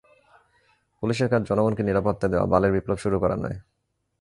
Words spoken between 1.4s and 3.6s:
জনগণকে নিরাপত্তা দেয়া, বালের বিপ্লব শুরু করা নয়।